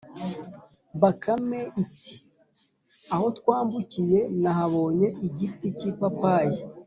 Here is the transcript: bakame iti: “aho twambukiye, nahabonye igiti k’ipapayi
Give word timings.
bakame 1.01 1.59
iti: 1.83 2.15
“aho 3.13 3.27
twambukiye, 3.37 4.19
nahabonye 4.41 5.07
igiti 5.27 5.67
k’ipapayi 5.77 6.59